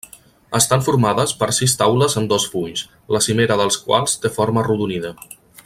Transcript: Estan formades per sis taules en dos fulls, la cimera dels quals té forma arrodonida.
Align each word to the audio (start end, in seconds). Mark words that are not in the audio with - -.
Estan 0.59 0.79
formades 0.85 1.33
per 1.41 1.49
sis 1.57 1.75
taules 1.81 2.17
en 2.21 2.25
dos 2.31 2.47
fulls, 2.55 2.83
la 3.17 3.21
cimera 3.27 3.59
dels 3.61 3.79
quals 3.85 4.17
té 4.25 4.33
forma 4.39 4.65
arrodonida. 4.67 5.15